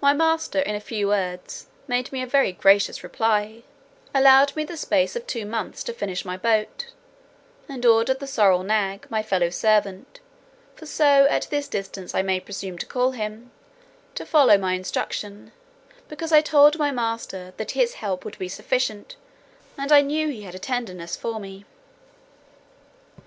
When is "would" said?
18.24-18.38